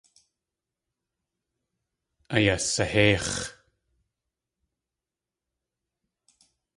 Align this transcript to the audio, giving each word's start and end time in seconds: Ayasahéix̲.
Ayasahéix̲. 2.35 3.33